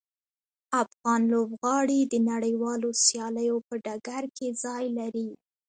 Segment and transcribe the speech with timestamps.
[0.83, 5.27] افغان لوبغاړي د نړیوالو سیالیو په ډګر کې ځای لري.